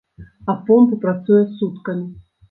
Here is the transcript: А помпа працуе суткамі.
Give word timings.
А 0.53 0.53
помпа 0.69 0.97
працуе 1.03 1.41
суткамі. 1.59 2.09